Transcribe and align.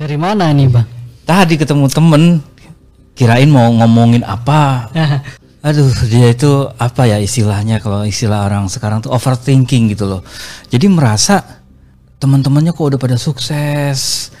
Dari 0.00 0.16
mana 0.16 0.48
nih 0.48 0.64
bang? 0.64 0.88
Tadi 1.28 1.60
ketemu 1.60 1.84
temen, 1.92 2.40
kirain 3.12 3.52
mau 3.52 3.68
ngomongin 3.68 4.24
apa. 4.24 4.88
Aduh, 5.68 5.92
dia 6.08 6.32
itu 6.32 6.72
apa 6.80 7.04
ya 7.04 7.20
istilahnya 7.20 7.84
kalau 7.84 8.08
istilah 8.08 8.48
orang 8.48 8.64
sekarang 8.72 9.04
tuh 9.04 9.12
overthinking 9.12 9.92
gitu 9.92 10.08
loh. 10.08 10.24
Jadi 10.72 10.88
merasa 10.88 11.44
teman-temannya 12.16 12.72
kok 12.72 12.96
udah 12.96 12.96
pada 12.96 13.20
sukses, 13.20 14.32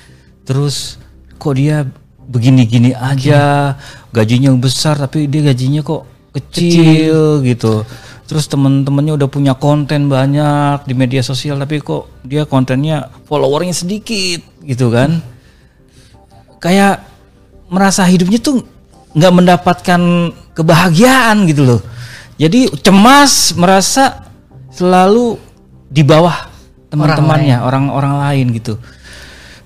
terus 0.48 0.96
kok 1.36 1.60
dia 1.60 1.84
begini-gini 2.24 2.96
aja, 2.96 3.76
gajinya 4.16 4.56
besar 4.56 4.96
tapi 4.96 5.28
dia 5.28 5.44
gajinya 5.52 5.84
kok 5.84 6.08
kecil, 6.40 7.44
gitu. 7.44 7.84
Terus 8.24 8.48
teman-temannya 8.48 9.12
udah 9.12 9.28
punya 9.28 9.52
konten 9.60 10.08
banyak 10.08 10.88
di 10.88 10.96
media 10.96 11.20
sosial 11.20 11.60
tapi 11.60 11.84
kok 11.84 12.08
dia 12.24 12.48
kontennya 12.48 13.12
followernya 13.28 13.76
sedikit 13.76 14.40
gitu 14.64 14.88
kan. 14.88 15.20
Kayak 16.60 17.02
merasa 17.72 18.04
hidupnya 18.04 18.38
tuh 18.38 18.62
nggak 19.16 19.32
mendapatkan 19.34 20.00
kebahagiaan 20.54 21.48
gitu 21.50 21.64
loh. 21.66 21.80
Jadi 22.40 22.72
cemas 22.80 23.52
merasa 23.56 24.28
selalu 24.72 25.36
di 25.90 26.00
bawah 26.06 26.48
teman-temannya, 26.88 27.60
orang-orang 27.60 28.14
lain 28.16 28.46
gitu. 28.56 28.78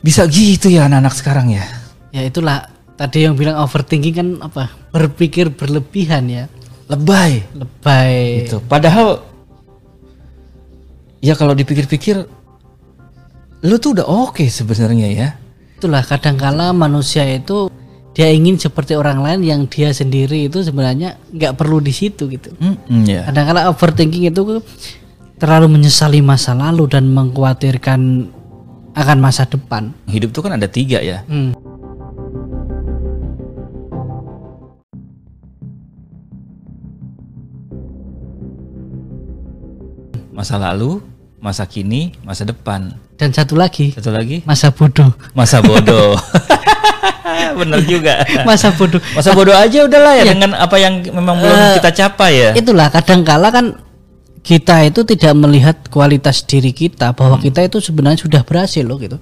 Bisa 0.05 0.29
gitu 0.29 0.69
ya 0.69 0.89
anak-anak 0.89 1.15
sekarang 1.17 1.47
ya. 1.53 1.65
Ya 2.13 2.23
itulah 2.25 2.69
tadi 2.95 3.25
yang 3.25 3.35
bilang 3.39 3.61
overthinking 3.63 4.15
kan 4.15 4.29
apa? 4.43 4.71
Berpikir 4.93 5.53
berlebihan 5.55 6.29
ya. 6.29 6.45
Lebay 6.85 7.57
Lebay. 7.57 8.45
gitu. 8.45 8.61
Padahal 8.69 9.25
ya 11.25 11.33
kalau 11.33 11.57
dipikir-pikir 11.57 12.29
lu 13.65 13.77
tuh 13.81 13.97
udah 13.97 14.05
oke 14.05 14.45
sebenarnya 14.45 15.09
ya. 15.09 15.29
Itulah 15.85 16.01
kadangkala 16.01 16.73
manusia 16.73 17.29
itu 17.29 17.69
dia 18.17 18.33
ingin 18.33 18.57
seperti 18.57 18.97
orang 18.97 19.21
lain 19.21 19.45
yang 19.45 19.61
dia 19.69 19.93
sendiri 19.93 20.49
itu 20.49 20.65
sebenarnya 20.65 21.21
nggak 21.29 21.61
perlu 21.61 21.77
di 21.77 21.93
situ 21.93 22.25
gitu. 22.25 22.57
Mm-mm, 22.57 23.05
ya. 23.05 23.29
Kadangkala 23.29 23.69
overthinking 23.69 24.33
itu 24.33 24.65
terlalu 25.37 25.77
menyesali 25.77 26.25
masa 26.25 26.57
lalu 26.57 26.89
dan 26.89 27.13
mengkhawatirkan 27.13 28.01
akan 28.97 29.19
masa 29.21 29.45
depan. 29.45 29.93
Hidup 30.09 30.33
tuh 30.33 30.49
kan 30.49 30.57
ada 30.57 30.65
tiga 30.65 31.05
ya. 31.05 31.21
Hmm. 31.29 31.53
Masa 40.33 40.57
lalu, 40.57 41.05
masa 41.45 41.69
kini, 41.69 42.17
masa 42.25 42.49
depan. 42.49 43.04
Dan 43.15 43.31
satu 43.31 43.55
lagi 43.55 43.95
Satu 43.95 44.11
lagi 44.11 44.43
masa 44.43 44.75
bodoh. 44.75 45.15
masa 45.33 45.63
bodoh. 45.63 46.19
Bener 47.61 47.81
juga. 47.87 48.27
Masa 48.43 48.75
bodoh. 48.75 48.99
Masa 49.15 49.31
bodoh 49.33 49.55
aja 49.55 49.87
udahlah 49.87 50.19
ya 50.19 50.25
dengan 50.27 50.59
apa 50.59 50.77
yang 50.77 50.99
memang 51.03 51.39
belum 51.39 51.79
kita 51.79 51.91
capai 51.95 52.33
ya. 52.35 52.51
Itulah 52.59 52.91
kadangkala 52.91 53.55
kan 53.55 53.67
kita 54.45 54.85
itu 54.85 55.07
tidak 55.09 55.33
melihat 55.39 55.77
kualitas 55.89 56.45
diri 56.45 56.75
kita 56.75 57.17
bahwa 57.17 57.41
kita 57.41 57.65
itu 57.65 57.81
sebenarnya 57.81 58.21
sudah 58.21 58.43
berhasil 58.45 58.85
loh 58.85 58.99
gitu. 59.01 59.17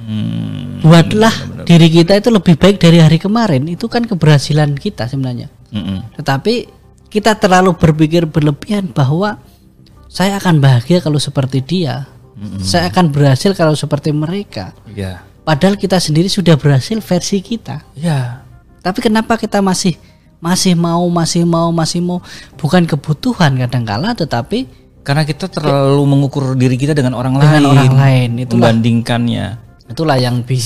Hmm, 0.00 0.80
Buatlah 0.82 1.64
diri 1.64 1.88
kita 1.88 2.18
itu 2.18 2.28
lebih 2.28 2.58
baik 2.58 2.76
dari 2.76 2.98
hari 3.00 3.16
kemarin. 3.16 3.64
Itu 3.70 3.86
kan 3.86 4.04
keberhasilan 4.04 4.74
kita 4.76 5.06
sebenarnya. 5.06 5.48
mm-mm. 5.70 6.18
Tetapi 6.18 6.54
kita 7.08 7.38
terlalu 7.38 7.72
berpikir 7.78 8.26
berlebihan 8.26 8.90
bahwa 8.90 9.38
saya 10.10 10.36
akan 10.36 10.58
bahagia 10.58 10.98
kalau 11.00 11.22
seperti 11.22 11.62
dia. 11.62 12.10
Saya 12.60 12.88
akan 12.88 13.12
berhasil 13.12 13.52
kalau 13.52 13.72
seperti 13.72 14.10
mereka. 14.10 14.72
Ya. 14.88 15.20
Padahal 15.44 15.76
kita 15.76 15.96
sendiri 15.96 16.26
sudah 16.26 16.56
berhasil 16.56 16.96
versi 16.98 17.40
kita. 17.40 17.84
Ya. 17.92 18.44
Tapi 18.80 19.00
kenapa 19.00 19.36
kita 19.36 19.60
masih 19.60 19.96
masih 20.40 20.72
mau, 20.72 21.04
masih 21.06 21.44
mau, 21.44 21.68
masih 21.68 22.00
mau? 22.00 22.24
Bukan 22.56 22.88
kebutuhan 22.88 23.56
kadangkala, 23.58 24.16
tetapi 24.16 24.64
Karena 25.00 25.24
kita 25.24 25.48
terlalu 25.48 26.00
mengukur 26.04 26.52
diri 26.54 26.76
kita 26.76 26.92
dengan 26.92 27.12
orang 27.12 27.36
dengan 27.36 27.60
lain. 27.60 27.72
orang 27.72 27.92
lain. 27.94 28.30
Itulah 28.38 28.56
Membandingkannya. 28.72 29.46
itulah 29.90 30.16
yang 30.16 30.40
bi- 30.40 30.60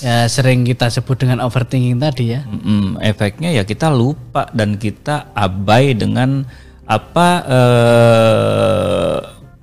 ya, 0.00 0.26
sering 0.26 0.64
kita 0.64 0.88
sebut 0.88 1.16
dengan 1.16 1.40
overthinking 1.40 1.96
tadi 1.96 2.34
ya. 2.34 2.40
Mm-mm. 2.44 2.98
Efeknya 2.98 3.52
ya 3.52 3.62
kita 3.62 3.88
lupa 3.88 4.48
dan 4.50 4.74
kita 4.74 5.28
abai 5.32 5.92
dengan 5.92 6.44
apa 6.84 7.28
eh, 7.46 8.79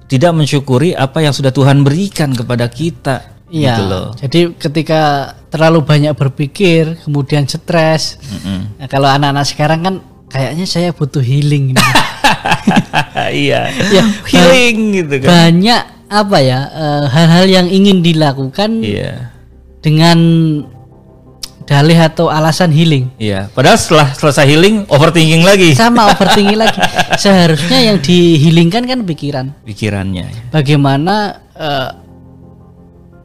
tidak 0.07 0.31
mensyukuri 0.31 0.95
apa 0.95 1.19
yang 1.23 1.35
sudah 1.35 1.51
Tuhan 1.51 1.84
berikan 1.84 2.31
kepada 2.31 2.68
kita. 2.72 3.35
Iya. 3.47 3.75
Gitu 3.75 3.84
loh. 3.88 4.07
Jadi 4.16 4.40
ketika 4.59 5.01
terlalu 5.47 5.84
banyak 5.84 6.13
berpikir, 6.16 7.00
kemudian 7.03 7.47
stres. 7.47 8.19
Mm-mm. 8.19 8.79
Nah, 8.79 8.88
kalau 8.91 9.07
anak-anak 9.07 9.46
sekarang 9.47 9.79
kan 9.84 9.96
kayaknya 10.28 10.66
saya 10.67 10.90
butuh 10.91 11.23
healing. 11.23 11.72
iya. 13.31 13.72
Ya, 13.72 14.03
Healing 14.28 14.78
gitu 15.03 15.16
kan. 15.23 15.29
Banyak 15.31 15.84
apa 16.07 16.38
ya 16.40 16.59
eh, 16.72 17.03
hal-hal 17.12 17.46
yang 17.51 17.67
ingin 17.67 18.00
dilakukan 18.00 18.79
Iya. 18.79 19.31
dengan 19.84 20.17
dalih 21.67 22.00
atau 22.00 22.31
alasan 22.31 22.72
healing. 22.72 23.11
Iya. 23.19 23.51
Padahal 23.51 23.75
setelah 23.75 24.07
selesai 24.16 24.47
healing 24.47 24.88
overthinking 24.88 25.44
lagi 25.44 25.75
Sama 25.75 26.16
overthinking 26.16 26.55
lagi. 26.55 26.79
Seharusnya 27.23 27.91
yang 27.91 28.00
dihilingkan 28.00 28.88
kan 28.88 29.00
pikiran. 29.03 29.45
pikirannya. 29.67 30.50
Bagaimana 30.50 31.44
eh, 31.53 31.91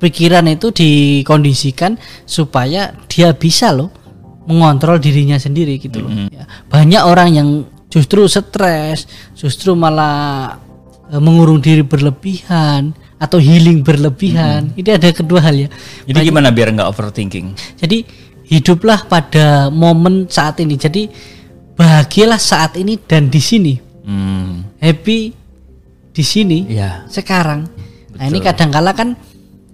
pikiran 0.03 0.51
itu 0.51 0.75
dikondisikan 0.75 1.95
supaya 2.27 2.91
dia 3.07 3.31
bisa 3.31 3.71
loh 3.71 3.95
mengontrol 4.51 4.99
dirinya 4.99 5.39
sendiri 5.39 5.79
gitu 5.79 6.03
loh. 6.03 6.11
Ya. 6.27 6.51
Banyak 6.67 7.03
orang 7.07 7.29
yang 7.31 7.49
justru 7.87 8.27
stres, 8.27 9.07
justru 9.39 9.79
malah 9.79 10.59
eh, 11.15 11.23
mengurung 11.23 11.63
diri 11.63 11.87
berlebihan 11.87 12.91
atau 13.23 13.39
healing 13.39 13.87
berlebihan. 13.87 14.75
Ini 14.75 14.99
ada 14.99 15.15
kedua 15.15 15.39
hal 15.39 15.55
ya. 15.55 15.69
Jadi 16.11 16.27
gimana 16.27 16.51
biar 16.51 16.75
nggak 16.75 16.91
overthinking? 16.91 17.55
Jadi 17.79 18.03
hiduplah 18.47 19.07
pada 19.07 19.69
momen 19.69 20.27
saat 20.27 20.59
ini. 20.59 20.75
Jadi 20.75 21.09
bahagialah 21.75 22.39
saat 22.39 22.77
ini 22.77 22.99
dan 22.99 23.29
di 23.29 23.41
sini. 23.41 23.75
Hmm. 24.03 24.67
Happy 24.79 25.31
di 26.13 26.25
sini 26.25 26.67
Iya. 26.69 27.07
sekarang. 27.09 27.65
Nah, 28.19 28.25
ini 28.29 28.39
kadangkala 28.39 28.93
kan 28.93 29.15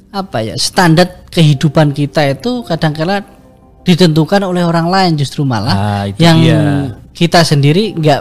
apa 0.09 0.41
ya? 0.41 0.55
Standar 0.57 1.27
kehidupan 1.29 1.93
kita 1.93 2.25
itu 2.29 2.63
kadangkala 2.63 3.25
ditentukan 3.83 4.45
oleh 4.45 4.63
orang 4.63 4.89
lain 4.89 5.13
justru 5.17 5.49
malah 5.49 5.73
Ah, 5.73 6.05
yang 6.21 6.39
dia. 6.39 6.61
kita 7.17 7.41
sendiri 7.41 7.97
nggak 7.97 8.21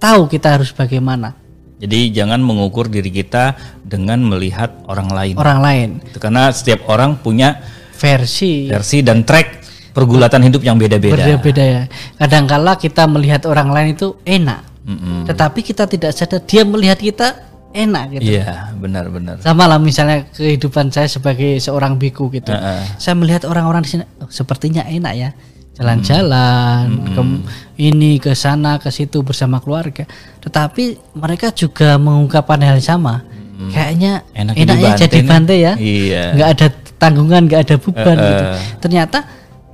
tahu 0.00 0.26
kita 0.26 0.56
harus 0.58 0.72
bagaimana. 0.72 1.36
Jadi 1.78 2.14
jangan 2.14 2.38
mengukur 2.38 2.86
diri 2.86 3.10
kita 3.10 3.58
dengan 3.82 4.22
melihat 4.22 4.70
orang 4.86 5.10
lain. 5.10 5.34
Orang 5.34 5.58
lain 5.60 5.88
Karena 6.14 6.46
setiap 6.54 6.86
orang 6.86 7.18
punya 7.18 7.58
versi 7.92 8.70
versi 8.70 9.02
dan 9.02 9.22
track 9.22 9.61
pergulatan 9.92 10.40
hidup 10.44 10.64
yang 10.64 10.76
beda-beda. 10.80 11.14
berbeda-beda 11.20 11.62
ya. 11.64 11.82
Kadangkala 12.18 12.76
kita 12.76 13.04
melihat 13.06 13.44
orang 13.46 13.68
lain 13.70 13.94
itu 13.94 14.16
enak, 14.24 14.60
Mm-mm. 14.88 15.28
tetapi 15.28 15.60
kita 15.60 15.84
tidak 15.86 16.12
sadar 16.16 16.40
dia 16.44 16.64
melihat 16.64 16.98
kita 16.98 17.28
enak 17.72 18.20
gitu. 18.20 18.36
Iya, 18.36 18.72
benar-benar. 18.76 19.40
Sama 19.40 19.64
lah 19.64 19.80
misalnya 19.80 20.28
kehidupan 20.32 20.92
saya 20.92 21.08
sebagai 21.08 21.56
seorang 21.56 21.96
biku 21.96 22.28
gitu. 22.28 22.52
Heeh. 22.52 22.84
Saya 23.00 23.16
melihat 23.16 23.48
orang-orang 23.48 23.84
di 23.84 23.96
sini 23.96 24.04
oh, 24.20 24.28
sepertinya 24.28 24.84
enak 24.84 25.14
ya. 25.16 25.30
Jalan-jalan 25.72 26.84
ke- 27.16 27.42
ini 27.80 28.20
ke 28.20 28.36
sana 28.36 28.76
ke 28.76 28.92
situ 28.92 29.24
bersama 29.24 29.56
keluarga. 29.56 30.04
Tetapi 30.44 31.16
mereka 31.16 31.48
juga 31.52 31.96
mengungkapkan 31.96 32.60
hal 32.60 32.76
yang 32.76 32.84
sama. 32.96 33.24
Kayaknya 33.72 34.26
Enak 34.34 34.54
enaknya 34.58 34.90
jadi 35.06 35.18
bantai 35.22 35.58
ya. 35.62 35.72
Iya. 35.78 36.24
nggak 36.34 36.48
ada 36.58 36.66
tanggungan, 36.98 37.42
nggak 37.46 37.60
ada 37.62 37.76
beban 37.78 38.16
Heeh. 38.18 38.26
gitu. 38.26 38.44
Ternyata 38.82 39.18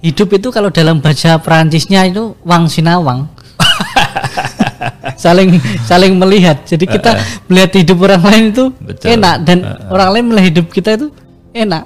hidup 0.02 0.28
itu 0.34 0.48
kalau 0.54 0.70
dalam 0.70 1.02
bahasa 1.02 1.38
Perancisnya 1.38 2.06
itu 2.06 2.34
wang 2.46 2.70
sinawang. 2.70 3.26
saling 5.22 5.58
saling 5.82 6.14
melihat. 6.14 6.62
Jadi 6.62 6.86
kita 6.86 7.18
melihat 7.50 7.70
hidup 7.74 7.98
orang 8.06 8.22
lain 8.22 8.44
itu 8.54 8.64
Betul. 8.78 9.06
enak 9.18 9.36
dan 9.42 9.58
orang 9.90 10.08
lain 10.14 10.24
melihat 10.30 10.46
hidup 10.54 10.66
kita 10.70 10.94
itu 10.94 11.08
enak. 11.54 11.84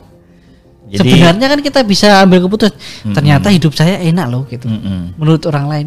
Jadi 0.92 1.08
Sebenarnya 1.08 1.46
kan 1.48 1.60
kita 1.64 1.80
bisa 1.88 2.20
ambil 2.20 2.44
keputusan. 2.44 2.76
Ternyata 3.16 3.48
hidup 3.48 3.72
saya 3.72 3.96
enak 4.04 4.26
loh 4.28 4.44
gitu. 4.44 4.68
Mm-mm. 4.68 5.16
Menurut 5.16 5.40
orang 5.48 5.66
lain. 5.72 5.86